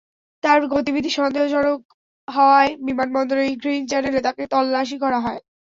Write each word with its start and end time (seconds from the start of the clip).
তাঁর 0.43 0.61
গতিবিধি 0.73 1.11
সন্দেহজনক 1.17 1.79
হওয়ায় 2.27 2.71
বিমানবন্দরের 2.85 3.49
গ্রিন 3.61 3.81
চ্যানেলে 3.87 4.19
তাঁকে 4.23 4.43
তল্লাশি 4.53 4.97
করা 5.03 5.19
হয়। 5.19 5.41